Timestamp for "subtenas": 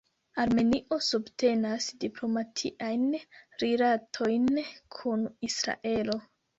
1.07-1.91